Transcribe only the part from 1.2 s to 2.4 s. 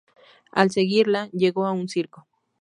llega a un circo.